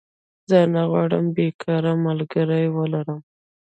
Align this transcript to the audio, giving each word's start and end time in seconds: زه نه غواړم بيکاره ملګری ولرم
زه 0.49 0.59
نه 0.73 0.81
غواړم 0.91 1.25
بيکاره 1.35 1.93
ملګری 2.05 2.65
ولرم 2.77 3.19